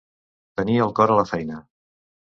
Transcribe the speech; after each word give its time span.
Tenir 0.61 0.79
el 0.87 0.95
cor 1.01 1.15
a 1.17 1.21
la 1.23 1.29
feina. 1.35 1.65